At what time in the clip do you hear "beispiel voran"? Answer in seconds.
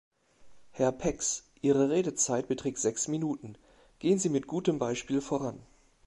4.79-5.59